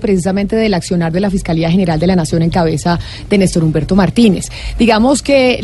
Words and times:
precisamente 0.00 0.54
del 0.54 0.74
accionar 0.74 1.10
de 1.10 1.18
la 1.18 1.28
Fiscalía 1.28 1.68
General 1.72 1.98
de 1.98 2.06
la 2.06 2.14
Nación 2.14 2.42
en 2.42 2.50
cabeza 2.50 3.00
de 3.28 3.36
Néstor 3.36 3.64
Humberto 3.64 3.96
Martínez. 3.96 4.44
Digamos 4.78 5.22
que 5.22 5.58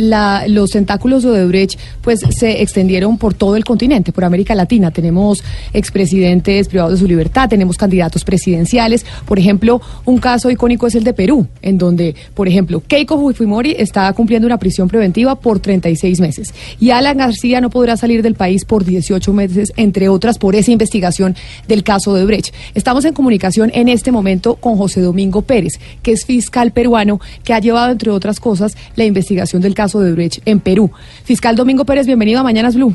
los 0.48 0.70
tentáculos 0.70 1.22
de 1.22 1.30
Odebrecht 1.30 1.78
pues 2.02 2.18
se 2.30 2.60
extendieron 2.60 3.16
por 3.16 3.34
todo 3.34 3.54
el 3.54 3.64
continente, 3.64 4.10
por 4.10 4.24
América 4.24 4.56
Latina. 4.56 4.90
Tenemos 4.90 5.44
expresidentes 5.72 6.66
privados 6.66 6.94
de 6.94 6.98
su 6.98 7.06
libertad, 7.06 7.48
tenemos 7.48 7.76
candidatos 7.76 8.24
presidenciales. 8.24 9.06
Por 9.24 9.38
ejemplo, 9.38 9.80
un 10.04 10.18
caso 10.18 10.50
icónico 10.50 10.88
es 10.88 10.96
el 10.96 11.04
de 11.04 11.14
Perú, 11.14 11.46
en 11.62 11.78
donde, 11.78 12.16
por 12.34 12.48
ejemplo, 12.48 12.82
Keiko 12.84 13.16
Fujimori 13.16 13.76
está 13.78 14.12
cumpliendo 14.14 14.46
una 14.46 14.58
prisión 14.58 14.88
preventiva 14.88 15.36
por 15.36 15.60
36 15.60 16.18
meses 16.18 16.52
y 16.80 16.90
Alan 16.90 17.18
García 17.18 17.60
no 17.60 17.70
podrá 17.70 17.96
salir 17.96 18.20
del 18.20 18.34
país 18.34 18.64
por 18.64 18.84
18 18.84 19.32
meses, 19.32 19.72
entre 19.76 20.08
otras, 20.08 20.38
por 20.38 20.56
esa 20.56 20.72
investigación 20.72 21.36
del 21.68 21.84
caso 21.84 22.12
de 22.12 22.22
Odebrecht. 22.22 22.52
Estamos 22.74 23.04
en 23.04 23.14
comunicación 23.14 23.70
en 23.72 23.88
este 23.88 24.10
momento 24.10 24.23
con 24.60 24.76
José 24.76 25.00
Domingo 25.00 25.42
Pérez, 25.42 25.78
que 26.02 26.12
es 26.12 26.24
fiscal 26.24 26.72
peruano 26.72 27.20
que 27.44 27.52
ha 27.52 27.58
llevado, 27.58 27.92
entre 27.92 28.10
otras 28.10 28.40
cosas, 28.40 28.76
la 28.96 29.04
investigación 29.04 29.60
del 29.60 29.74
caso 29.74 30.00
de 30.00 30.12
Brecht 30.12 30.40
en 30.46 30.60
Perú. 30.60 30.90
Fiscal 31.24 31.56
Domingo 31.56 31.84
Pérez, 31.84 32.06
bienvenido 32.06 32.40
a 32.40 32.42
Mañanas 32.42 32.74
Blue. 32.74 32.94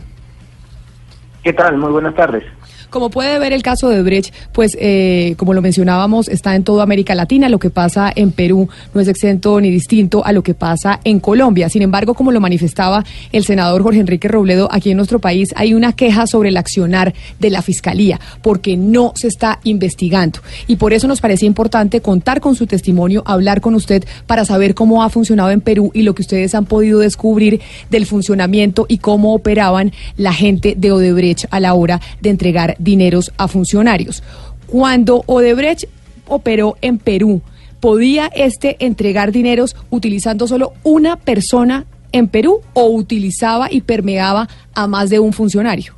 ¿Qué 1.44 1.54
tal? 1.54 1.78
Muy 1.78 1.92
buenas 1.92 2.16
tardes. 2.16 2.44
Como 2.90 3.12
puede 3.12 3.38
ver 3.38 3.54
el 3.54 3.62
caso 3.62 3.90
de 3.90 4.02
Brecht, 4.02 4.34
pues 4.52 4.76
eh, 4.80 5.36
como 5.38 5.54
lo 5.54 5.62
mencionábamos, 5.62 6.28
está 6.28 6.56
en 6.56 6.64
toda 6.64 6.82
América 6.82 7.14
Latina. 7.14 7.48
Lo 7.48 7.60
que 7.60 7.70
pasa 7.70 8.12
en 8.16 8.32
Perú 8.32 8.68
no 8.96 9.02
es 9.02 9.08
exento 9.08 9.62
ni 9.62 9.70
distinto 9.70 10.26
a 10.26 10.32
lo 10.32 10.42
que 10.42 10.56
pasa 10.56 11.00
en 11.04 11.20
Colombia. 11.20 11.70
Sin 11.70 11.84
embargo, 11.84 12.16
como 12.16 12.32
lo 12.32 12.40
manifestaba 12.40 13.04
el 13.32 13.46
senador 13.46 13.84
Jorge 13.84 14.00
Enrique 14.00 14.28
Robledo, 14.28 14.70
aquí 14.72 14.90
en 14.90 14.98
nuestro 14.98 15.20
país 15.20 15.50
hay 15.56 15.76
una 15.76 15.94
queja 15.94 16.26
sobre 16.26 16.50
el 16.50 16.58
accionar 16.58 17.14
de 17.40 17.50
la 17.52 17.62
Fiscalía, 17.62 18.20
porque 18.42 18.76
no 18.76 19.14
se 19.16 19.28
está 19.28 19.60
investigando. 19.64 20.40
Y 20.66 20.78
por 20.78 20.94
eso 20.94 21.08
nos 21.08 21.22
parecía 21.22 21.48
importante 21.48 22.02
contar 22.02 22.42
con 22.42 22.56
su 22.56 22.66
testimonio, 22.66 23.22
hablar 23.28 23.62
con 23.62 23.76
usted 23.76 24.04
para 24.26 24.46
saber 24.46 24.74
cómo 24.74 25.04
ha 25.04 25.10
funcionado 25.10 25.52
en 25.52 25.62
Perú 25.62 25.92
y 25.94 26.02
lo 26.02 26.16
que 26.16 26.24
ustedes 26.24 26.56
han 26.56 26.66
podido 26.66 27.00
descubrir 27.00 27.62
del 27.92 28.08
funcionamiento 28.08 28.88
y 28.90 28.98
cómo 28.98 29.36
operaban 29.36 29.92
la 30.18 30.34
gente 30.34 30.74
de 30.76 30.92
Odebrecht 30.92 31.46
a 31.52 31.60
la 31.60 31.76
hora 31.76 32.02
de 32.22 32.30
entregar 32.32 32.76
dineros 32.80 33.32
a 33.38 33.48
funcionarios. 33.48 34.24
Cuando 34.66 35.24
Odebrecht 35.28 35.86
operó 36.28 36.76
en 36.82 36.98
Perú, 36.98 37.42
¿podía 37.80 38.28
este 38.34 38.78
entregar 38.80 39.32
dineros 39.32 39.76
utilizando 39.90 40.48
solo 40.48 40.74
una 40.84 41.16
persona 41.16 41.86
en 42.12 42.28
Perú 42.28 42.62
o 42.74 42.88
utilizaba 42.88 43.72
y 43.72 43.82
permeaba 43.82 44.48
a 44.74 44.88
más 44.88 45.10
de 45.10 45.20
un 45.20 45.34
funcionario? 45.34 45.94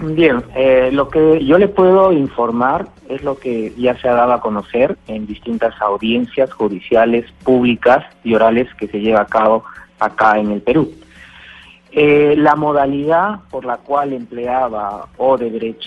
Bien, 0.00 0.42
eh, 0.54 0.90
lo 0.92 1.08
que 1.08 1.44
yo 1.44 1.58
le 1.58 1.66
puedo 1.66 2.12
informar 2.12 2.86
es 3.08 3.24
lo 3.24 3.38
que 3.38 3.72
ya 3.76 3.96
se 4.00 4.08
ha 4.08 4.14
dado 4.14 4.32
a 4.32 4.40
conocer 4.40 4.96
en 5.08 5.26
distintas 5.26 5.74
audiencias 5.80 6.52
judiciales 6.52 7.26
públicas 7.42 8.04
y 8.22 8.34
orales 8.34 8.68
que 8.78 8.86
se 8.86 9.00
lleva 9.00 9.22
a 9.22 9.26
cabo 9.26 9.64
acá 9.98 10.38
en 10.38 10.52
el 10.52 10.60
Perú. 10.62 10.92
Eh, 11.92 12.34
la 12.36 12.54
modalidad 12.54 13.40
por 13.50 13.64
la 13.64 13.78
cual 13.78 14.12
empleaba 14.12 15.08
Odebrecht 15.16 15.82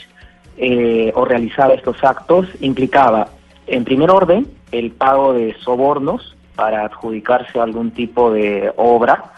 eh, 0.58 1.14
o 1.16 1.24
realizaba 1.24 1.74
estos 1.74 2.04
actos 2.04 2.48
implicaba, 2.60 3.30
en 3.68 3.86
primer 3.86 4.12
orden, 4.12 4.48
el 4.74 4.92
pago 4.92 5.34
de 5.34 5.56
sobornos 5.62 6.36
para 6.56 6.84
adjudicarse 6.84 7.58
algún 7.58 7.92
tipo 7.92 8.32
de 8.32 8.74
obra 8.76 9.32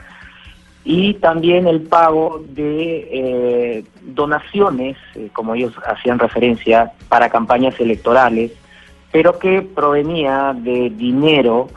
y 0.83 1.13
también 1.15 1.67
el 1.67 1.81
pago 1.81 2.43
de 2.49 3.09
eh, 3.11 3.83
donaciones, 4.01 4.97
como 5.33 5.53
ellos 5.53 5.73
hacían 5.85 6.17
referencia, 6.17 6.93
para 7.09 7.29
campañas 7.29 7.79
electorales, 7.79 8.51
pero 9.11 9.37
que 9.37 9.61
provenía 9.61 10.55
de 10.55 10.89
dinero 10.89 11.69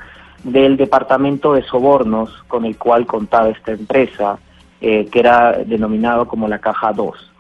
del 0.44 0.78
departamento 0.78 1.53
de 1.53 1.62
sobornos 1.62 2.42
con 2.48 2.64
el 2.64 2.78
cual 2.78 3.06
contaba 3.06 3.50
esta 3.50 3.72
empresa 3.72 4.39
eh, 4.81 5.06
que 5.11 5.21
era 5.21 5.53
denominado 5.65 6.28
como 6.28 6.49
la 6.49 6.59
caja 6.59 6.93
2. 6.93 7.33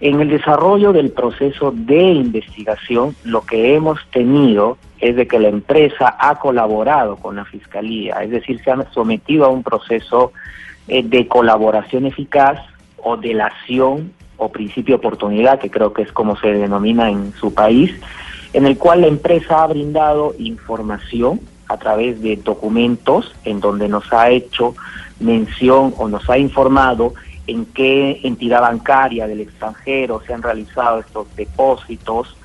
En 0.00 0.20
el 0.20 0.28
desarrollo 0.28 0.92
del 0.92 1.10
proceso 1.10 1.72
de 1.74 2.02
investigación, 2.02 3.16
lo 3.24 3.42
que 3.42 3.74
hemos 3.74 3.98
tenido 4.10 4.76
es 5.00 5.16
de 5.16 5.26
que 5.26 5.38
la 5.38 5.48
empresa 5.48 6.16
ha 6.18 6.34
colaborado 6.38 7.16
con 7.16 7.36
la 7.36 7.46
Fiscalía, 7.46 8.22
es 8.22 8.30
decir, 8.30 8.62
se 8.62 8.70
ha 8.70 8.92
sometido 8.92 9.46
a 9.46 9.48
un 9.48 9.62
proceso 9.62 10.32
eh, 10.88 11.02
de 11.02 11.26
colaboración 11.26 12.06
eficaz 12.06 12.60
o 12.98 13.16
delación 13.16 14.12
o 14.36 14.50
principio 14.50 14.96
de 14.96 14.98
oportunidad, 14.98 15.58
que 15.58 15.70
creo 15.70 15.92
que 15.94 16.02
es 16.02 16.12
como 16.12 16.36
se 16.36 16.52
denomina 16.52 17.10
en 17.10 17.32
su 17.32 17.54
país, 17.54 17.90
en 18.52 18.66
el 18.66 18.76
cual 18.76 19.00
la 19.00 19.06
empresa 19.06 19.62
ha 19.62 19.66
brindado 19.66 20.34
información 20.38 21.40
a 21.68 21.76
través 21.76 22.20
de 22.22 22.36
documentos 22.36 23.34
en 23.44 23.60
donde 23.60 23.88
nos 23.88 24.12
ha 24.12 24.30
hecho 24.30 24.74
mención 25.20 25.94
o 25.96 26.08
nos 26.08 26.28
ha 26.28 26.38
informado 26.38 27.14
en 27.46 27.64
qué 27.66 28.20
entidad 28.24 28.60
bancaria 28.60 29.26
del 29.26 29.40
extranjero 29.40 30.20
se 30.26 30.34
han 30.34 30.42
realizado 30.42 31.00
estos 31.00 31.26
depósitos. 31.36 32.36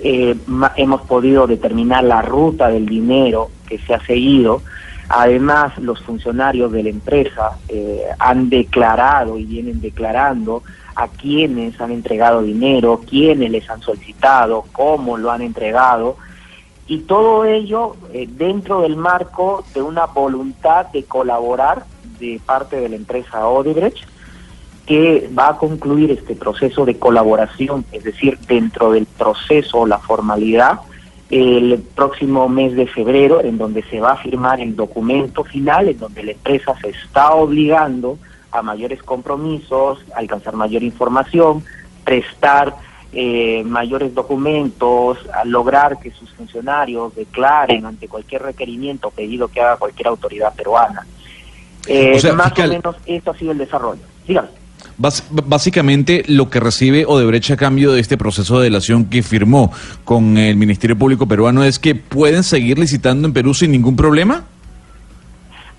Eh, 0.00 0.36
hemos 0.76 1.02
podido 1.02 1.46
determinar 1.46 2.04
la 2.04 2.22
ruta 2.22 2.68
del 2.68 2.86
dinero 2.86 3.50
que 3.66 3.78
se 3.78 3.94
ha 3.94 4.00
seguido. 4.04 4.62
Además, 5.08 5.76
los 5.78 6.02
funcionarios 6.02 6.70
de 6.70 6.82
la 6.84 6.90
empresa 6.90 7.58
eh, 7.68 8.02
han 8.18 8.48
declarado 8.48 9.38
y 9.38 9.44
vienen 9.44 9.80
declarando 9.80 10.62
a 10.94 11.08
quienes 11.08 11.80
han 11.80 11.92
entregado 11.92 12.42
dinero, 12.42 13.00
quiénes 13.08 13.50
les 13.50 13.68
han 13.70 13.80
solicitado, 13.80 14.64
cómo 14.72 15.16
lo 15.16 15.30
han 15.30 15.42
entregado 15.42 16.16
y 16.88 17.00
todo 17.00 17.44
ello 17.44 17.96
eh, 18.12 18.26
dentro 18.28 18.80
del 18.80 18.96
marco 18.96 19.62
de 19.74 19.82
una 19.82 20.06
voluntad 20.06 20.86
de 20.86 21.04
colaborar 21.04 21.84
de 22.18 22.40
parte 22.44 22.80
de 22.80 22.88
la 22.88 22.96
empresa 22.96 23.46
Odebrecht, 23.46 24.08
que 24.86 25.30
va 25.38 25.50
a 25.50 25.58
concluir 25.58 26.10
este 26.10 26.34
proceso 26.34 26.86
de 26.86 26.98
colaboración, 26.98 27.84
es 27.92 28.04
decir, 28.04 28.38
dentro 28.48 28.92
del 28.92 29.04
proceso, 29.04 29.86
la 29.86 29.98
formalidad, 29.98 30.80
el 31.28 31.84
próximo 31.94 32.48
mes 32.48 32.74
de 32.74 32.86
febrero, 32.86 33.42
en 33.42 33.58
donde 33.58 33.82
se 33.82 34.00
va 34.00 34.12
a 34.12 34.16
firmar 34.16 34.60
el 34.60 34.74
documento 34.74 35.44
final, 35.44 35.88
en 35.88 35.98
donde 35.98 36.22
la 36.22 36.32
empresa 36.32 36.74
se 36.80 36.88
está 36.88 37.32
obligando 37.32 38.18
a 38.50 38.62
mayores 38.62 39.02
compromisos, 39.02 40.02
alcanzar 40.16 40.56
mayor 40.56 40.82
información, 40.82 41.62
prestar 42.02 42.74
eh, 43.12 43.62
mayores 43.64 44.14
documentos, 44.14 45.18
a 45.32 45.44
lograr 45.44 45.98
que 45.98 46.10
sus 46.10 46.30
funcionarios 46.32 47.14
declaren 47.14 47.86
ante 47.86 48.06
cualquier 48.08 48.42
requerimiento 48.42 49.08
o 49.08 49.10
pedido 49.10 49.48
que 49.48 49.60
haga 49.60 49.76
cualquier 49.76 50.08
autoridad 50.08 50.54
peruana. 50.54 51.06
Eh, 51.86 52.20
más 52.34 52.52
o 52.58 52.68
menos 52.68 52.96
esto 53.06 53.30
ha 53.30 53.38
sido 53.38 53.52
el 53.52 53.58
desarrollo. 53.58 54.02
Dígame. 54.26 54.48
básicamente 54.98 56.22
lo 56.26 56.50
que 56.50 56.60
recibe 56.60 57.06
Odebrecht 57.06 57.52
a 57.52 57.56
cambio 57.56 57.92
de 57.92 58.00
este 58.00 58.18
proceso 58.18 58.58
de 58.58 58.64
delación 58.64 59.06
que 59.06 59.22
firmó 59.22 59.72
con 60.04 60.36
el 60.36 60.56
Ministerio 60.56 60.98
Público 60.98 61.26
peruano 61.26 61.64
es 61.64 61.78
que 61.78 61.94
pueden 61.94 62.42
seguir 62.42 62.78
licitando 62.78 63.26
en 63.26 63.32
Perú 63.32 63.54
sin 63.54 63.70
ningún 63.70 63.96
problema. 63.96 64.44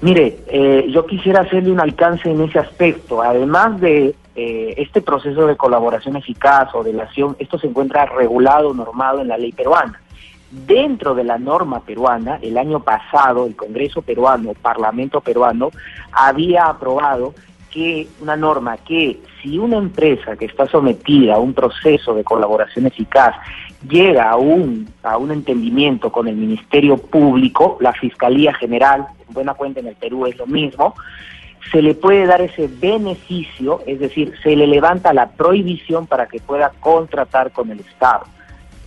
Mire, 0.01 0.39
eh, 0.47 0.87
yo 0.91 1.05
quisiera 1.05 1.41
hacerle 1.41 1.71
un 1.71 1.79
alcance 1.79 2.31
en 2.31 2.41
ese 2.41 2.57
aspecto. 2.57 3.21
Además 3.21 3.79
de 3.81 4.15
eh, 4.41 4.73
este 4.77 5.01
proceso 5.01 5.47
de 5.47 5.57
colaboración 5.57 6.15
eficaz 6.15 6.73
o 6.73 6.81
delación, 6.81 7.35
esto 7.39 7.59
se 7.59 7.67
encuentra 7.67 8.05
regulado, 8.05 8.73
normado 8.73 9.19
en 9.19 9.27
la 9.27 9.37
ley 9.37 9.51
peruana. 9.51 9.99
Dentro 10.49 11.13
de 11.13 11.25
la 11.25 11.37
norma 11.37 11.81
peruana, 11.81 12.39
el 12.41 12.57
año 12.57 12.79
pasado 12.79 13.45
el 13.45 13.57
Congreso 13.57 14.01
peruano, 14.01 14.51
el 14.51 14.55
Parlamento 14.55 15.19
peruano, 15.19 15.71
había 16.13 16.67
aprobado 16.67 17.33
que 17.69 18.07
una 18.21 18.37
norma 18.37 18.77
que 18.77 19.19
si 19.41 19.59
una 19.59 19.75
empresa 19.75 20.37
que 20.37 20.45
está 20.45 20.67
sometida 20.67 21.35
a 21.35 21.39
un 21.39 21.53
proceso 21.53 22.15
de 22.15 22.23
colaboración 22.23 22.87
eficaz 22.87 23.35
llega 23.89 24.29
a 24.29 24.37
un, 24.37 24.87
a 25.03 25.17
un 25.17 25.31
entendimiento 25.31 26.13
con 26.13 26.29
el 26.29 26.37
Ministerio 26.37 26.95
Público, 26.95 27.77
la 27.81 27.91
Fiscalía 27.91 28.53
General, 28.53 29.05
en 29.27 29.33
buena 29.33 29.53
cuenta 29.53 29.81
en 29.81 29.87
el 29.87 29.95
Perú 29.95 30.25
es 30.27 30.37
lo 30.37 30.47
mismo, 30.47 30.95
se 31.71 31.81
le 31.81 31.93
puede 31.93 32.25
dar 32.25 32.41
ese 32.41 32.67
beneficio, 32.67 33.81
es 33.85 33.99
decir, 33.99 34.33
se 34.43 34.55
le 34.55 34.67
levanta 34.67 35.13
la 35.13 35.29
prohibición 35.29 36.07
para 36.07 36.27
que 36.27 36.39
pueda 36.39 36.71
contratar 36.79 37.51
con 37.51 37.69
el 37.69 37.79
Estado. 37.81 38.23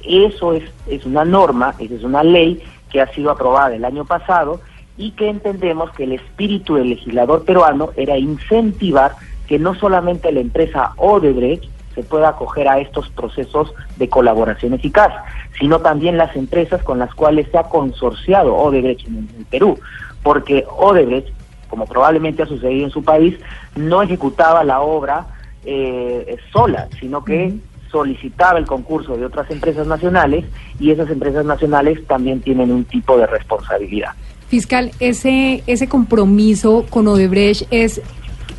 Eso 0.05 0.53
es, 0.53 0.65
es 0.89 1.07
una 1.07 1.25
norma, 1.25 1.75
esa 1.79 1.95
es 1.95 2.03
una 2.03 2.25
ley 2.25 2.63
que 2.91 3.01
ha 3.01 3.13
sido 3.13 3.31
aprobada 3.31 3.75
el 3.75 3.85
año 3.85 4.05
pasado 4.05 4.61
y 4.97 5.13
que 5.13 5.29
entendemos 5.29 5.91
que 5.93 6.05
el 6.05 6.13
espíritu 6.13 6.75
del 6.75 6.91
legislador 6.91 7.45
peruano 7.45 7.91
era 7.97 8.19
incentivar 8.19 9.13
que 9.47 9.59
no 9.59 9.75
solamente 9.75 10.33
la 10.33 10.41
empresa 10.41 10.93
Odebrecht 10.97 11.65
se 11.95 12.03
pueda 12.03 12.31
acoger 12.31 12.69
a 12.69 12.79
estos 12.79 13.09
procesos 13.11 13.73
de 13.97 14.09
colaboración 14.09 14.75
eficaz, 14.75 15.13
sino 15.59 15.81
también 15.81 16.17
las 16.17 16.35
empresas 16.37 16.83
con 16.83 16.99
las 16.99 17.15
cuales 17.15 17.49
se 17.51 17.59
ha 17.59 17.65
consorciado 17.65 18.55
Odebrecht 18.55 19.07
en 19.07 19.47
Perú, 19.51 19.79
porque 20.23 20.65
Odebrecht, 20.69 21.29
como 21.73 21.87
probablemente 21.87 22.43
ha 22.43 22.47
sucedido 22.47 22.85
en 22.85 22.91
su 22.91 23.03
país, 23.03 23.35
no 23.77 24.03
ejecutaba 24.03 24.63
la 24.63 24.83
obra 24.83 25.27
eh, 25.65 26.37
sola, 26.53 26.87
sino 27.01 27.25
que 27.25 27.55
solicitaba 27.91 28.59
el 28.59 28.67
concurso 28.67 29.17
de 29.17 29.25
otras 29.25 29.51
empresas 29.51 29.87
nacionales 29.87 30.45
y 30.79 30.91
esas 30.91 31.09
empresas 31.09 31.47
nacionales 31.47 32.07
también 32.07 32.43
tienen 32.43 32.71
un 32.71 32.85
tipo 32.85 33.17
de 33.17 33.27
responsabilidad. 33.27 34.11
Fiscal, 34.49 34.91
ese, 35.01 35.63
ese 35.67 35.89
compromiso 35.89 36.85
con 36.91 37.09
Odebrecht 37.09 37.67
es 37.71 38.03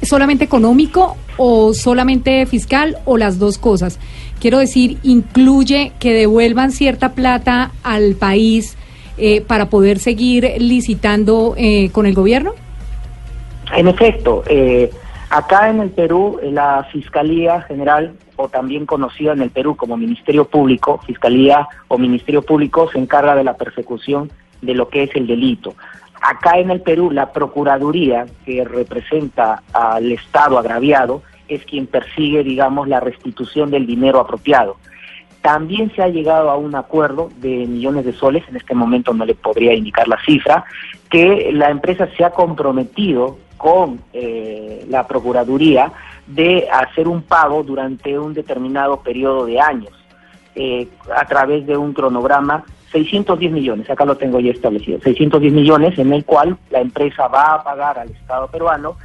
solamente 0.02 0.46
económico 0.46 1.16
o 1.38 1.76
solamente 1.76 2.48
fiscal 2.48 2.98
o 3.06 3.18
las 3.18 3.38
dos 3.38 3.60
cosas. 3.60 4.00
Quiero 4.40 4.58
decir, 4.58 4.98
incluye 5.04 5.92
que 6.00 6.14
devuelvan 6.14 6.72
cierta 6.72 7.10
plata 7.10 7.74
al 7.84 8.16
país 8.16 8.76
eh, 9.20 9.42
para 9.42 9.70
poder 9.70 10.00
seguir 10.00 10.56
licitando 10.58 11.54
eh, 11.56 11.92
con 11.92 12.08
el 12.08 12.16
gobierno. 12.16 12.56
En 13.72 13.88
efecto, 13.88 14.44
eh, 14.48 14.92
acá 15.30 15.70
en 15.70 15.80
el 15.80 15.90
Perú 15.92 16.40
la 16.44 16.88
Fiscalía 16.92 17.62
General, 17.62 18.14
o 18.36 18.50
también 18.50 18.86
conocida 18.86 19.34
en 19.34 19.42
el 19.42 19.52
Perú 19.52 19.76
como 19.76 19.98
Ministerio 19.98 20.46
Público, 20.46 21.00
Fiscalía 21.06 21.68
o 21.88 21.98
Ministerio 21.98 22.42
Público 22.42 22.90
se 22.92 23.00
encarga 23.00 23.36
de 23.36 23.44
la 23.44 23.56
persecución 23.56 24.32
de 24.62 24.74
lo 24.74 24.90
que 24.90 25.04
es 25.04 25.16
el 25.16 25.28
delito. 25.28 25.76
Acá 26.22 26.58
en 26.58 26.72
el 26.72 26.82
Perú, 26.82 27.12
la 27.12 27.32
Procuraduría, 27.34 28.26
que 28.46 28.64
representa 28.64 29.62
al 29.74 30.12
Estado 30.12 30.58
agraviado, 30.58 31.22
es 31.48 31.66
quien 31.66 31.86
persigue, 31.86 32.44
digamos, 32.44 32.88
la 32.88 33.00
restitución 33.00 33.70
del 33.72 33.86
dinero 33.86 34.20
apropiado. 34.20 34.78
También 35.42 35.92
se 35.94 36.02
ha 36.02 36.08
llegado 36.08 36.50
a 36.50 36.56
un 36.56 36.74
acuerdo 36.76 37.30
de 37.40 37.68
millones 37.68 38.06
de 38.06 38.14
soles, 38.14 38.48
en 38.48 38.56
este 38.56 38.74
momento 38.74 39.14
no 39.14 39.26
le 39.26 39.36
podría 39.36 39.74
indicar 39.74 40.08
la 40.08 40.18
cifra, 40.26 40.64
que 41.10 41.52
la 41.52 41.70
empresa 41.70 42.08
se 42.16 42.24
ha 42.24 42.30
comprometido 42.30 43.38
con 43.64 44.02
eh, 44.12 44.86
la 44.90 45.08
Procuraduría 45.08 45.90
de 46.28 46.68
hacer 46.70 47.08
un 47.08 47.22
pago 47.22 47.64
durante 47.64 48.20
un 48.20 48.34
determinado 48.34 49.00
periodo 49.00 49.46
de 49.46 49.62
años 49.62 49.94
eh, 50.54 50.90
a 51.16 51.26
través 51.26 51.66
de 51.66 51.78
un 51.78 51.94
cronograma 51.94 52.66
610 52.92 53.54
millones, 53.54 53.90
acá 53.90 54.04
lo 54.04 54.18
tengo 54.18 54.42
ya 54.42 54.52
establecido, 54.52 55.00
610 55.00 55.54
millones 55.54 55.98
en 55.98 56.12
el 56.12 56.26
cual 56.26 56.58
la 56.72 56.82
empresa 56.82 57.30
va 57.30 57.54
a 57.54 57.64
pagar 57.64 57.98
al 57.98 58.10
Estado 58.10 58.48
peruano 58.48 58.98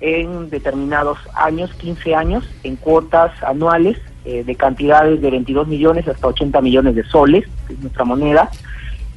en 0.00 0.50
determinados 0.50 1.18
años, 1.36 1.72
15 1.74 2.16
años, 2.16 2.44
en 2.64 2.74
cuotas 2.74 3.30
anuales 3.44 3.98
eh, 4.24 4.42
de 4.42 4.54
cantidades 4.56 5.20
de 5.20 5.30
22 5.30 5.68
millones 5.68 6.08
hasta 6.08 6.26
80 6.26 6.60
millones 6.60 6.96
de 6.96 7.04
soles, 7.04 7.44
que 7.68 7.74
es 7.74 7.78
nuestra 7.78 8.04
moneda, 8.04 8.50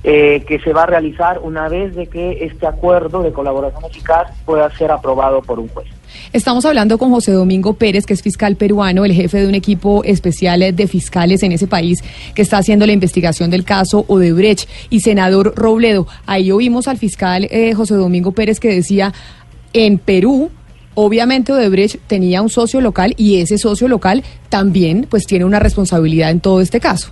eh, 0.08 0.44
que 0.48 0.60
se 0.60 0.72
va 0.72 0.84
a 0.84 0.86
realizar 0.86 1.40
una 1.42 1.68
vez 1.68 1.96
de 1.96 2.06
que 2.06 2.46
este 2.46 2.68
acuerdo 2.68 3.24
de 3.24 3.32
colaboración 3.32 3.84
eficaz 3.86 4.32
pueda 4.46 4.70
ser 4.78 4.92
aprobado 4.92 5.42
por 5.42 5.60
un 5.60 5.68
juez. 5.70 5.88
Estamos 6.32 6.64
hablando 6.64 7.00
con 7.00 7.10
José 7.10 7.32
Domingo 7.32 7.74
Pérez, 7.74 8.06
que 8.06 8.14
es 8.14 8.22
fiscal 8.22 8.56
peruano, 8.56 9.04
el 9.04 9.14
jefe 9.14 9.40
de 9.40 9.48
un 9.48 9.56
equipo 9.56 10.04
especial 10.04 10.76
de 10.76 10.88
fiscales 10.88 11.42
en 11.42 11.54
ese 11.54 11.66
país 11.66 12.04
que 12.36 12.44
está 12.44 12.60
haciendo 12.60 12.86
la 12.86 12.92
investigación 12.92 13.50
del 13.50 13.64
caso 13.64 14.06
Odebrecht, 14.08 14.70
y 14.92 15.00
senador 15.00 15.54
Robledo. 15.56 16.06
Ahí 16.28 16.52
oímos 16.52 16.88
al 16.88 16.98
fiscal 16.98 17.48
eh, 17.50 17.74
José 17.74 17.96
Domingo 17.96 18.32
Pérez 18.32 18.60
que 18.60 18.76
decía, 18.76 19.12
en 19.74 19.98
Perú 19.98 20.52
obviamente 20.94 21.52
Odebrecht 21.52 22.00
tenía 22.06 22.44
un 22.44 22.50
socio 22.50 22.80
local 22.80 23.16
y 23.18 23.42
ese 23.42 23.58
socio 23.58 23.88
local 23.88 24.24
también 24.50 25.08
pues 25.10 25.26
tiene 25.26 25.46
una 25.46 25.58
responsabilidad 25.58 26.30
en 26.30 26.42
todo 26.42 26.62
este 26.62 26.80
caso. 26.80 27.12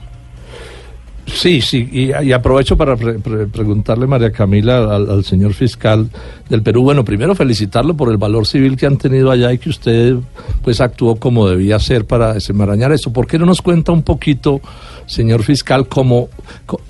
Sí, 1.25 1.61
sí, 1.61 1.89
y, 1.91 2.31
aprovecho 2.31 2.75
para 2.75 2.97
preguntarle, 2.97 4.07
María 4.07 4.31
Camila, 4.31 4.95
al, 4.95 5.23
señor 5.23 5.53
fiscal 5.53 6.09
del 6.49 6.61
Perú. 6.61 6.83
Bueno, 6.83 7.05
primero 7.05 7.33
felicitarlo 7.33 7.95
por 7.95 8.11
el 8.11 8.17
valor 8.17 8.45
civil 8.45 8.75
que 8.75 8.85
han 8.85 8.97
tenido 8.97 9.31
allá 9.31 9.51
y 9.53 9.57
que 9.57 9.69
usted 9.69 10.15
pues 10.63 10.81
actuó 10.81 11.15
como 11.15 11.47
debía 11.47 11.79
ser 11.79 12.05
para 12.05 12.33
desenmarañar 12.33 12.91
eso. 12.91 13.13
¿Por 13.13 13.25
qué 13.25 13.39
no 13.39 13.45
nos 13.45 13.61
cuenta 13.61 13.93
un 13.93 14.03
poquito, 14.03 14.61
señor 15.05 15.43
fiscal, 15.43 15.87
cómo 15.87 16.27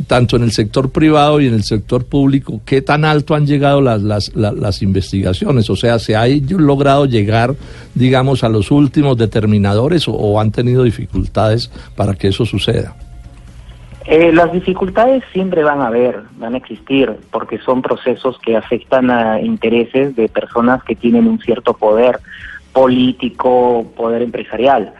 tanto 0.07 0.35
en 0.35 0.43
el 0.43 0.51
sector 0.51 0.89
privado 0.89 1.39
y 1.39 1.47
en 1.47 1.53
el 1.53 1.63
sector 1.63 2.05
público, 2.05 2.59
qué 2.65 2.81
tan 2.81 3.05
alto 3.05 3.35
han 3.35 3.45
llegado 3.45 3.81
las, 3.81 4.01
las, 4.01 4.31
las 4.33 4.81
investigaciones? 4.81 5.69
O 5.69 5.75
sea, 5.75 5.99
¿se 5.99 6.15
ha 6.15 6.25
logrado 6.27 7.05
llegar, 7.05 7.55
digamos, 7.93 8.43
a 8.43 8.49
los 8.49 8.71
últimos 8.71 9.15
determinadores 9.15 10.05
o 10.07 10.39
han 10.39 10.51
tenido 10.51 10.83
dificultades 10.83 11.69
para 11.95 12.15
que 12.15 12.29
eso 12.29 12.45
suceda? 12.45 12.95
Eh, 14.05 14.33
las 14.33 14.51
dificultades 14.51 15.23
siempre 15.31 15.63
van 15.63 15.81
a 15.81 15.87
haber, 15.87 16.23
van 16.37 16.55
a 16.55 16.57
existir, 16.57 17.09
porque 17.31 17.57
son 17.59 17.81
procesos 17.81 18.37
que 18.39 18.57
afectan 18.57 19.09
a 19.09 19.39
intereses 19.39 20.15
de 20.15 20.27
personas 20.27 20.83
que 20.83 20.95
tienen 20.95 21.27
un 21.27 21.39
cierto 21.39 21.73
poder 21.73 22.19
político, 22.73 23.85
poder 23.95 24.23
empresarial. 24.23 24.93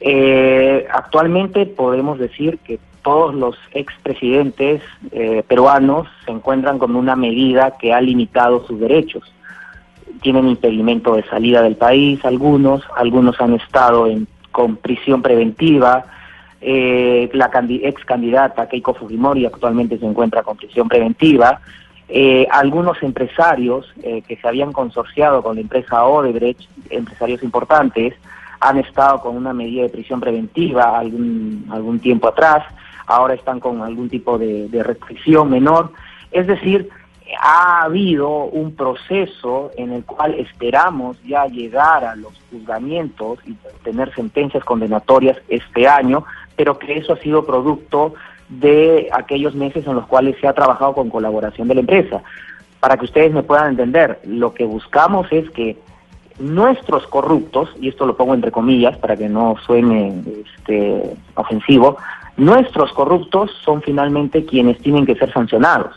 Eh, 0.00 0.86
actualmente 0.92 1.66
podemos 1.66 2.18
decir 2.18 2.58
que 2.58 2.78
todos 3.02 3.34
los 3.34 3.56
expresidentes 3.72 4.82
eh, 5.10 5.42
peruanos 5.48 6.06
se 6.24 6.32
encuentran 6.32 6.78
con 6.78 6.94
una 6.94 7.16
medida 7.16 7.76
que 7.78 7.92
ha 7.92 8.00
limitado 8.00 8.64
sus 8.66 8.78
derechos. 8.78 9.24
Tienen 10.22 10.48
impedimento 10.48 11.16
de 11.16 11.24
salida 11.24 11.62
del 11.62 11.76
país 11.76 12.24
algunos, 12.24 12.82
algunos 12.96 13.40
han 13.40 13.54
estado 13.54 14.06
en, 14.06 14.28
con 14.52 14.76
prisión 14.76 15.22
preventiva, 15.22 16.04
eh, 16.68 17.30
la 17.32 17.48
ex 17.54 18.04
candidata 18.04 18.68
Keiko 18.68 18.92
Fujimori 18.92 19.46
actualmente 19.46 19.98
se 19.98 20.04
encuentra 20.04 20.42
con 20.42 20.56
prisión 20.56 20.88
preventiva, 20.88 21.60
eh, 22.08 22.48
algunos 22.50 23.00
empresarios 23.04 23.86
eh, 24.02 24.22
que 24.26 24.36
se 24.36 24.48
habían 24.48 24.72
consorciado 24.72 25.44
con 25.44 25.54
la 25.54 25.60
empresa 25.60 26.04
Odebrecht, 26.04 26.68
empresarios 26.90 27.44
importantes, 27.44 28.14
han 28.58 28.78
estado 28.78 29.20
con 29.20 29.36
una 29.36 29.52
medida 29.52 29.82
de 29.82 29.90
prisión 29.90 30.18
preventiva 30.18 30.98
algún, 30.98 31.68
algún 31.70 32.00
tiempo 32.00 32.26
atrás, 32.26 32.64
ahora 33.06 33.34
están 33.34 33.60
con 33.60 33.82
algún 33.82 34.08
tipo 34.08 34.36
de, 34.36 34.68
de 34.68 34.82
restricción 34.82 35.48
menor. 35.48 35.92
Es 36.32 36.48
decir, 36.48 36.88
ha 37.40 37.82
habido 37.82 38.28
un 38.28 38.74
proceso 38.74 39.70
en 39.76 39.92
el 39.92 40.04
cual 40.04 40.34
esperamos 40.34 41.16
ya 41.22 41.46
llegar 41.46 42.04
a 42.04 42.16
los 42.16 42.32
juzgamientos 42.50 43.38
y 43.46 43.54
tener 43.84 44.12
sentencias 44.14 44.64
condenatorias 44.64 45.38
este 45.48 45.86
año, 45.86 46.24
pero 46.56 46.78
que 46.78 46.96
eso 46.96 47.12
ha 47.12 47.18
sido 47.18 47.44
producto 47.44 48.14
de 48.48 49.08
aquellos 49.12 49.54
meses 49.54 49.86
en 49.86 49.94
los 49.94 50.06
cuales 50.06 50.36
se 50.40 50.46
ha 50.46 50.52
trabajado 50.52 50.94
con 50.94 51.10
colaboración 51.10 51.68
de 51.68 51.74
la 51.74 51.80
empresa. 51.80 52.22
Para 52.80 52.96
que 52.96 53.04
ustedes 53.04 53.32
me 53.32 53.42
puedan 53.42 53.70
entender, 53.70 54.20
lo 54.24 54.54
que 54.54 54.64
buscamos 54.64 55.26
es 55.30 55.50
que 55.50 55.76
nuestros 56.38 57.06
corruptos, 57.06 57.70
y 57.80 57.88
esto 57.88 58.06
lo 58.06 58.16
pongo 58.16 58.34
entre 58.34 58.52
comillas 58.52 58.96
para 58.98 59.16
que 59.16 59.28
no 59.28 59.56
suene 59.64 60.22
este, 60.44 61.16
ofensivo, 61.34 61.96
nuestros 62.36 62.92
corruptos 62.92 63.50
son 63.64 63.82
finalmente 63.82 64.44
quienes 64.44 64.78
tienen 64.78 65.06
que 65.06 65.16
ser 65.16 65.32
sancionados. 65.32 65.94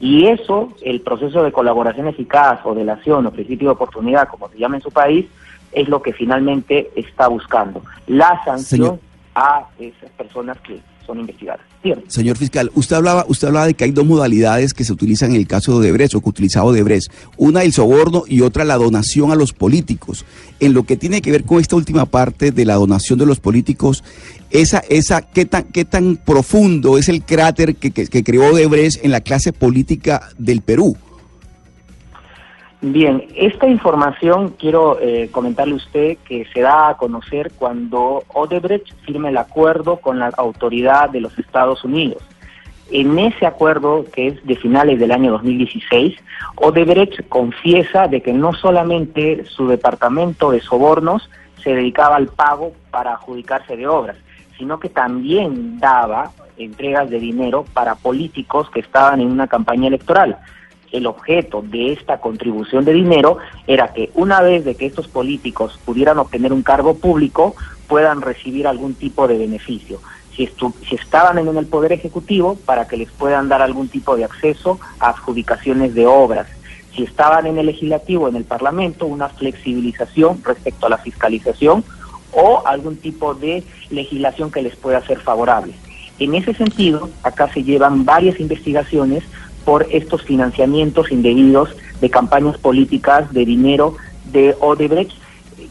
Y 0.00 0.26
eso, 0.26 0.72
el 0.82 1.00
proceso 1.00 1.42
de 1.42 1.52
colaboración 1.52 2.06
eficaz 2.06 2.60
o 2.64 2.74
delación 2.74 3.26
o 3.26 3.32
principio 3.32 3.68
de 3.68 3.74
oportunidad, 3.74 4.28
como 4.28 4.48
se 4.48 4.58
llama 4.58 4.76
en 4.76 4.82
su 4.82 4.90
país, 4.90 5.26
es 5.72 5.88
lo 5.88 6.00
que 6.00 6.12
finalmente 6.12 6.90
está 6.96 7.28
buscando. 7.28 7.82
La 8.06 8.42
sanción 8.44 9.00
a 9.34 9.68
esas 9.78 10.10
personas 10.10 10.58
que 10.60 10.80
son 11.06 11.20
investigadas. 11.20 11.60
Señor 12.08 12.36
fiscal, 12.36 12.70
usted 12.74 12.96
hablaba, 12.96 13.24
usted 13.28 13.48
hablaba 13.48 13.66
de 13.66 13.74
que 13.74 13.84
hay 13.84 13.92
dos 13.92 14.04
modalidades 14.04 14.74
que 14.74 14.84
se 14.84 14.92
utilizan 14.92 15.30
en 15.30 15.36
el 15.36 15.46
caso 15.46 15.72
de 15.72 15.78
Odebrecht 15.78 16.14
o 16.14 16.20
que 16.20 16.28
utilizaba 16.28 16.66
Odebrecht. 16.66 17.10
Una 17.38 17.62
el 17.62 17.72
soborno 17.72 18.24
y 18.26 18.42
otra 18.42 18.64
la 18.64 18.76
donación 18.76 19.30
a 19.30 19.34
los 19.34 19.54
políticos. 19.54 20.26
En 20.60 20.74
lo 20.74 20.82
que 20.82 20.96
tiene 20.96 21.22
que 21.22 21.30
ver 21.30 21.44
con 21.44 21.60
esta 21.60 21.76
última 21.76 22.04
parte 22.04 22.50
de 22.50 22.64
la 22.66 22.74
donación 22.74 23.18
de 23.18 23.26
los 23.26 23.40
políticos, 23.40 24.04
esa, 24.50 24.82
esa, 24.90 25.22
¿qué 25.22 25.46
tan, 25.46 25.64
qué 25.64 25.84
tan 25.84 26.16
profundo 26.16 26.98
es 26.98 27.08
el 27.08 27.24
cráter 27.24 27.76
que, 27.76 27.90
que, 27.90 28.06
que 28.06 28.24
creó 28.24 28.52
Odebrecht 28.52 29.02
en 29.04 29.12
la 29.12 29.22
clase 29.22 29.52
política 29.52 30.28
del 30.36 30.60
Perú? 30.60 30.96
Bien, 32.80 33.26
esta 33.34 33.66
información 33.66 34.54
quiero 34.56 35.00
eh, 35.00 35.30
comentarle 35.32 35.72
a 35.72 35.78
usted 35.78 36.16
que 36.18 36.46
se 36.54 36.60
da 36.60 36.90
a 36.90 36.96
conocer 36.96 37.50
cuando 37.58 38.22
Odebrecht 38.28 38.94
firma 39.04 39.30
el 39.30 39.36
acuerdo 39.36 39.96
con 39.96 40.20
la 40.20 40.28
autoridad 40.36 41.10
de 41.10 41.20
los 41.20 41.36
Estados 41.40 41.82
Unidos. 41.82 42.22
En 42.92 43.18
ese 43.18 43.46
acuerdo, 43.46 44.04
que 44.12 44.28
es 44.28 44.46
de 44.46 44.54
finales 44.54 45.00
del 45.00 45.10
año 45.10 45.32
2016, 45.32 46.16
Odebrecht 46.54 47.28
confiesa 47.28 48.06
de 48.06 48.22
que 48.22 48.32
no 48.32 48.54
solamente 48.54 49.44
su 49.46 49.66
departamento 49.66 50.52
de 50.52 50.60
sobornos 50.60 51.28
se 51.60 51.74
dedicaba 51.74 52.14
al 52.14 52.28
pago 52.28 52.74
para 52.92 53.14
adjudicarse 53.14 53.76
de 53.76 53.88
obras, 53.88 54.16
sino 54.56 54.78
que 54.78 54.88
también 54.88 55.80
daba 55.80 56.30
entregas 56.56 57.10
de 57.10 57.18
dinero 57.18 57.64
para 57.74 57.96
políticos 57.96 58.70
que 58.70 58.80
estaban 58.80 59.20
en 59.20 59.32
una 59.32 59.48
campaña 59.48 59.88
electoral 59.88 60.38
el 60.92 61.06
objeto 61.06 61.62
de 61.62 61.92
esta 61.92 62.20
contribución 62.20 62.84
de 62.84 62.92
dinero 62.92 63.38
era 63.66 63.92
que 63.92 64.10
una 64.14 64.40
vez 64.40 64.64
de 64.64 64.74
que 64.74 64.86
estos 64.86 65.08
políticos 65.08 65.78
pudieran 65.84 66.18
obtener 66.18 66.52
un 66.52 66.62
cargo 66.62 66.94
público, 66.94 67.54
puedan 67.86 68.20
recibir 68.20 68.66
algún 68.66 68.94
tipo 68.94 69.28
de 69.28 69.38
beneficio. 69.38 70.00
Si, 70.34 70.48
si 70.88 70.94
estaban 70.94 71.38
en 71.38 71.56
el 71.56 71.66
Poder 71.66 71.92
Ejecutivo, 71.92 72.56
para 72.64 72.86
que 72.86 72.96
les 72.96 73.10
puedan 73.10 73.48
dar 73.48 73.60
algún 73.60 73.88
tipo 73.88 74.16
de 74.16 74.24
acceso 74.24 74.78
a 75.00 75.10
adjudicaciones 75.10 75.94
de 75.94 76.06
obras. 76.06 76.46
Si 76.94 77.02
estaban 77.02 77.46
en 77.46 77.58
el 77.58 77.66
Legislativo, 77.66 78.28
en 78.28 78.36
el 78.36 78.44
Parlamento, 78.44 79.06
una 79.06 79.28
flexibilización 79.28 80.42
respecto 80.44 80.86
a 80.86 80.90
la 80.90 80.98
fiscalización 80.98 81.84
o 82.32 82.62
algún 82.66 82.96
tipo 82.96 83.34
de 83.34 83.64
legislación 83.90 84.50
que 84.50 84.62
les 84.62 84.76
pueda 84.76 85.04
ser 85.06 85.18
favorable. 85.20 85.74
En 86.18 86.34
ese 86.34 86.52
sentido, 86.54 87.08
acá 87.22 87.52
se 87.52 87.62
llevan 87.62 88.04
varias 88.04 88.40
investigaciones 88.40 89.24
por 89.68 89.86
estos 89.90 90.22
financiamientos 90.22 91.12
indebidos 91.12 91.68
de 92.00 92.08
campañas 92.08 92.56
políticas 92.56 93.30
de 93.34 93.44
dinero 93.44 93.96
de 94.32 94.56
Odebrecht 94.60 95.12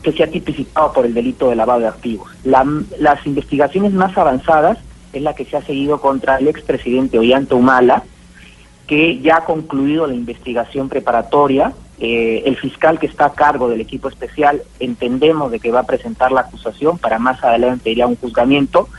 que 0.04 0.12
se 0.12 0.22
ha 0.22 0.30
tipificado 0.30 0.94
por 0.94 1.08
el 1.08 1.16
delito 1.16 1.50
de 1.50 1.56
lavado 1.56 1.80
de 1.80 1.88
activos. 1.88 2.30
las 2.44 3.26
investigaciones 3.26 3.94
más 3.94 4.16
avanzadas 4.16 4.78
es 5.14 5.24
la 5.24 5.34
que 5.34 5.46
se 5.46 5.58
ha 5.58 5.64
seguido 5.64 6.00
contra 6.00 6.38
el 6.38 6.48
expresidente 6.48 7.18
Ollanta 7.18 7.56
Humala, 7.56 8.04
que 8.86 9.20
ya 9.20 9.38
ha 9.38 9.46
concluido 9.46 10.06
la 10.06 10.14
investigación 10.14 10.90
preparatoria. 10.90 11.74
Eh, 12.00 12.44
el 12.46 12.56
fiscal 12.56 13.00
que 13.00 13.08
está 13.08 13.26
a 13.26 13.34
cargo 13.34 13.68
del 13.68 13.82
equipo 13.82 14.10
especial 14.10 14.62
entendemos 14.80 15.52
de 15.52 15.60
que 15.60 15.72
va 15.72 15.80
a 15.80 15.88
presentar 15.88 16.32
la 16.32 16.42
acusación 16.42 17.00
para 17.00 17.18
más 17.18 17.44
adelante 17.44 17.90
ir 17.90 18.04
a 18.04 18.06
un 18.06 18.16
juzgamiento. 18.16 18.90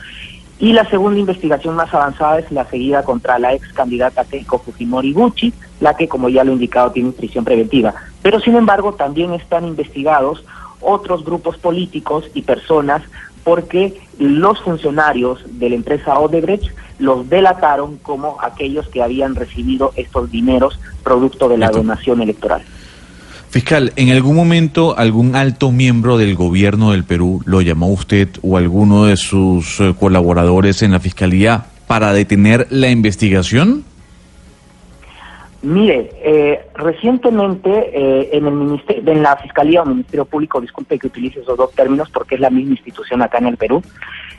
Y 0.59 0.73
la 0.73 0.89
segunda 0.89 1.19
investigación 1.19 1.75
más 1.75 1.93
avanzada 1.93 2.39
es 2.39 2.51
la 2.51 2.65
seguida 2.65 3.03
contra 3.03 3.39
la 3.39 3.53
ex 3.53 3.71
candidata 3.71 4.25
Keiko 4.25 4.59
Fujimori 4.59 5.13
Gucci, 5.13 5.53
la 5.79 5.95
que, 5.95 6.09
como 6.09 6.27
ya 6.27 6.43
lo 6.43 6.51
he 6.51 6.55
indicado, 6.55 6.91
tiene 6.91 7.11
prisión 7.11 7.45
preventiva. 7.45 7.93
Pero, 8.21 8.41
sin 8.41 8.57
embargo, 8.57 8.93
también 8.93 9.33
están 9.33 9.65
investigados 9.65 10.43
otros 10.81 11.23
grupos 11.23 11.57
políticos 11.57 12.25
y 12.33 12.41
personas 12.41 13.03
porque 13.45 13.99
los 14.17 14.59
funcionarios 14.59 15.39
de 15.47 15.69
la 15.69 15.75
empresa 15.75 16.19
Odebrecht 16.19 16.75
los 16.99 17.29
delataron 17.29 17.97
como 17.97 18.37
aquellos 18.41 18.87
que 18.89 19.01
habían 19.01 19.35
recibido 19.35 19.93
estos 19.95 20.29
dineros 20.29 20.77
producto 21.03 21.47
de 21.47 21.57
la 21.57 21.69
donación 21.69 22.21
electoral. 22.21 22.63
Fiscal, 23.49 23.93
¿en 23.95 24.11
algún 24.11 24.35
momento 24.35 24.97
algún 24.97 25.35
alto 25.35 25.71
miembro 25.71 26.17
del 26.17 26.35
gobierno 26.35 26.91
del 26.91 27.03
Perú 27.03 27.41
lo 27.45 27.61
llamó 27.61 27.87
usted 27.87 28.29
o 28.43 28.57
alguno 28.57 29.05
de 29.05 29.17
sus 29.17 29.79
eh, 29.79 29.95
colaboradores 29.99 30.83
en 30.83 30.91
la 30.91 30.99
Fiscalía 30.99 31.65
para 31.87 32.13
detener 32.13 32.67
la 32.69 32.89
investigación? 32.89 33.85
Mire, 35.61 36.09
eh, 36.23 36.67
recientemente 36.73 37.69
eh, 37.69 38.29
en 38.31 38.45
el 38.45 38.53
ministerio, 38.53 39.11
en 39.11 39.21
la 39.21 39.35
Fiscalía 39.35 39.81
o 39.81 39.85
Ministerio 39.85 40.23
Público, 40.23 40.61
disculpe 40.61 40.97
que 40.97 41.07
utilice 41.07 41.41
esos 41.41 41.57
dos 41.57 41.71
términos 41.71 42.09
porque 42.11 42.35
es 42.35 42.41
la 42.41 42.49
misma 42.49 42.71
institución 42.71 43.21
acá 43.21 43.39
en 43.39 43.47
el 43.47 43.57
Perú, 43.57 43.81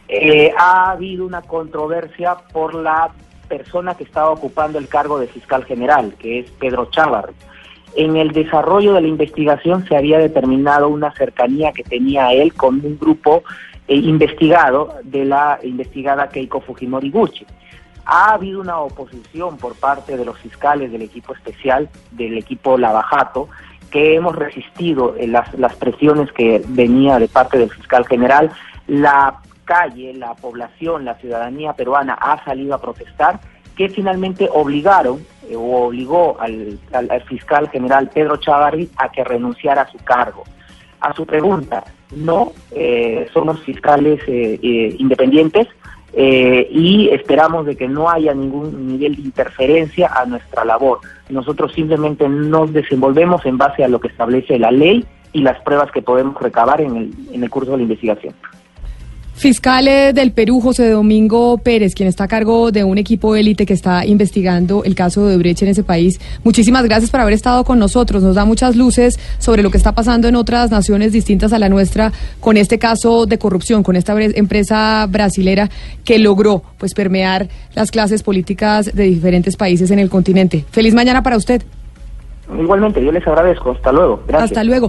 eh, 0.09 0.51
ha 0.57 0.93
habido 0.93 1.27
una 1.27 1.43
controversia 1.43 2.37
por 2.53 2.75
la 2.75 3.11
persona 3.49 3.95
que 3.95 4.05
estaba 4.05 4.31
ocupando 4.31 4.79
el 4.79 4.89
cargo 4.89 5.19
de 5.19 5.27
fiscal 5.27 5.65
general, 5.65 6.15
que 6.19 6.39
es 6.39 6.51
Pedro 6.53 6.87
Chávar. 6.87 7.31
En 7.97 8.17
el 8.17 8.33
desarrollo 8.33 8.93
de 8.95 9.01
la 9.01 9.09
investigación 9.09 9.87
se 9.87 9.97
había 9.97 10.19
determinado 10.19 10.89
una 10.89 11.13
cercanía 11.13 11.73
que 11.73 11.83
tenía 11.83 12.33
él 12.33 12.55
con 12.55 12.77
un 12.85 12.99
grupo 12.99 13.43
investigado 13.89 14.95
de 15.03 15.25
la 15.25 15.59
investigada 15.63 16.29
Keiko 16.29 16.61
Fujimori 16.61 17.11
Gucci. 17.11 17.45
Ha 18.05 18.35
habido 18.35 18.61
una 18.61 18.79
oposición 18.79 19.57
por 19.57 19.75
parte 19.75 20.17
de 20.17 20.25
los 20.25 20.39
fiscales 20.39 20.93
del 20.93 21.03
equipo 21.03 21.35
especial, 21.35 21.89
del 22.13 22.39
equipo 22.39 22.79
Lavajato, 22.79 23.49
que 23.91 24.15
hemos 24.15 24.37
resistido 24.37 25.15
las, 25.27 25.53
las 25.55 25.75
presiones 25.75 26.33
que 26.33 26.63
venía 26.69 27.19
de 27.19 27.29
parte 27.29 27.59
del 27.59 27.71
fiscal 27.71 28.07
general. 28.07 28.51
La 28.87 29.41
calle, 29.65 30.15
la 30.15 30.35
población, 30.35 31.05
la 31.05 31.15
ciudadanía 31.17 31.73
peruana 31.73 32.15
ha 32.15 32.45
salido 32.45 32.75
a 32.75 32.81
protestar, 32.81 33.41
que 33.81 33.89
finalmente 33.89 34.47
obligaron 34.53 35.25
eh, 35.49 35.57
o 35.57 35.87
obligó 35.87 36.39
al, 36.39 36.79
fiscal 37.27 37.71
general 37.71 38.11
Pedro 38.13 38.37
Chavarri 38.37 38.91
a 38.99 39.11
que 39.11 39.25
renunciara 39.25 39.81
a 39.81 39.91
su 39.91 39.97
cargo. 40.05 40.45
A 41.01 41.15
su 41.15 41.25
pregunta, 41.25 41.85
no 42.15 42.53
eh, 42.73 43.27
somos 43.33 43.59
fiscales 43.61 44.21
eh, 44.27 44.95
independientes, 44.99 45.67
eh, 46.13 46.69
y 46.71 47.09
esperamos 47.09 47.65
de 47.65 47.75
que 47.75 47.89
no 47.89 48.11
haya 48.11 48.35
ningún 48.35 48.87
nivel 48.87 49.17
de 49.17 49.23
interferencia 49.23 50.11
a 50.15 50.27
nuestra 50.27 50.67
labor. 50.67 50.99
Nosotros 51.31 51.73
simplemente 51.73 52.29
nos 52.29 52.75
desenvolvemos 52.75 53.47
en 53.47 53.57
base 53.57 53.83
a 53.83 53.89
lo 53.89 53.99
que 53.99 54.09
establece 54.09 54.59
la 54.59 54.73
ley 54.73 55.07
y 55.33 55.41
las 55.41 55.59
pruebas 55.63 55.91
que 55.91 56.03
podemos 56.03 56.39
recabar 56.39 56.83
en 56.83 56.97
el, 56.99 57.15
en 57.33 57.43
el 57.43 57.49
curso 57.49 57.71
de 57.71 57.79
la 57.79 57.85
investigación. 57.85 58.35
Fiscal 59.41 59.87
del 59.87 60.33
Perú, 60.33 60.61
José 60.61 60.91
Domingo 60.91 61.57
Pérez, 61.57 61.95
quien 61.95 62.11
está 62.11 62.25
a 62.25 62.29
cargo 62.29 62.71
de 62.71 62.85
un 62.85 62.99
equipo 62.99 63.35
élite 63.35 63.65
que 63.65 63.73
está 63.73 64.05
investigando 64.05 64.85
el 64.85 64.95
caso 64.95 65.27
de 65.27 65.39
Brecht 65.39 65.63
en 65.63 65.69
ese 65.69 65.83
país. 65.83 66.21
Muchísimas 66.45 66.85
gracias 66.85 67.11
por 67.11 67.21
haber 67.21 67.33
estado 67.33 67.65
con 67.65 67.79
nosotros. 67.79 68.23
Nos 68.23 68.35
da 68.35 68.45
muchas 68.45 68.77
luces 68.77 69.19
sobre 69.39 69.63
lo 69.63 69.71
que 69.71 69.79
está 69.79 69.93
pasando 69.93 70.29
en 70.29 70.37
otras 70.37 70.71
naciones 70.71 71.13
distintas 71.13 71.55
a 71.55 71.59
la 71.59 71.71
nuestra 71.71 72.13
con 72.39 72.59
este 72.59 72.79
caso 72.79 73.25
de 73.25 73.39
corrupción, 73.39 73.83
con 73.83 73.97
esta 73.97 74.15
empresa 74.21 75.07
brasilera 75.09 75.71
que 76.05 76.19
logró 76.19 76.63
pues 76.77 76.93
permear 76.93 77.49
las 77.75 77.91
clases 77.91 78.23
políticas 78.23 78.95
de 78.95 79.05
diferentes 79.05 79.57
países 79.57 79.91
en 79.91 80.01
el 80.01 80.11
continente. 80.11 80.67
Feliz 80.71 80.93
mañana 80.93 81.23
para 81.23 81.39
usted. 81.39 81.63
Igualmente, 82.59 83.03
yo 83.05 83.13
les 83.13 83.27
agradezco. 83.27 83.71
Hasta 83.71 83.93
luego. 83.93 84.21
Gracias. 84.27 84.51
Hasta 84.51 84.65
luego. 84.65 84.89